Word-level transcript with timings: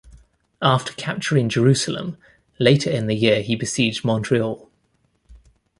After 0.63 0.93
capturing 0.93 1.47
Jerusalem, 1.47 2.17
later 2.57 2.89
in 2.89 3.05
the 3.05 3.13
year 3.13 3.43
he 3.43 3.55
besieged 3.55 4.03
Montreal. 4.03 4.67